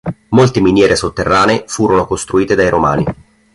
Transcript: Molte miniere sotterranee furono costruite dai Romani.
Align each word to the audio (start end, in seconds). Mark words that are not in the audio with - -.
Molte 0.29 0.61
miniere 0.61 0.95
sotterranee 0.95 1.65
furono 1.67 2.07
costruite 2.07 2.55
dai 2.55 2.69
Romani. 2.69 3.05